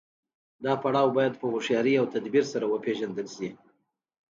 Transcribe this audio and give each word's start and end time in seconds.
دا 0.63 0.73
پړاو 0.81 1.15
باید 1.17 1.33
په 1.37 1.45
هوښیارۍ 1.51 1.93
او 1.97 2.05
تدبیر 2.15 2.45
سره 2.53 2.65
وپیژندل 2.67 3.27
شي. 3.35 3.49